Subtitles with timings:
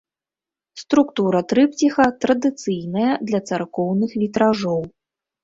[0.83, 4.81] Структура трыпціха традыцыйная для царкоўных вітражоў.